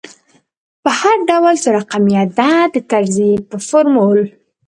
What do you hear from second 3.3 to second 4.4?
په فورمول